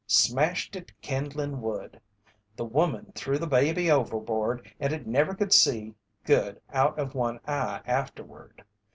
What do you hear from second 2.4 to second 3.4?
The woman threw